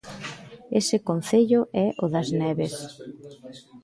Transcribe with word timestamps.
Ese 0.79 0.97
concello 1.09 1.61
é 1.85 1.87
o 2.03 2.05
das 2.13 2.29
Neves. 2.41 2.75